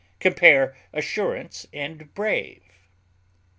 Compare 0.19 0.75
ASSURANCE; 0.93 1.67
BRAVE. 2.15 2.63